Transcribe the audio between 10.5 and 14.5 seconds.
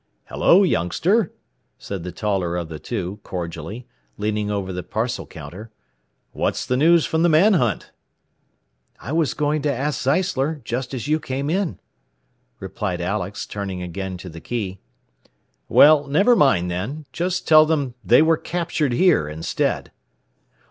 just as you came in," replied Alex, turning again to the